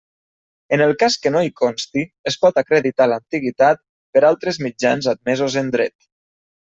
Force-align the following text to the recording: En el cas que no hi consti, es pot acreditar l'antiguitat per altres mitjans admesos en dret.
En 0.77 0.83
el 0.85 0.93
cas 1.01 1.17
que 1.25 1.31
no 1.35 1.43
hi 1.47 1.51
consti, 1.61 2.05
es 2.31 2.37
pot 2.45 2.57
acreditar 2.61 3.07
l'antiguitat 3.11 3.83
per 4.17 4.25
altres 4.31 4.61
mitjans 4.69 5.11
admesos 5.17 5.59
en 5.63 5.71
dret. 5.77 5.99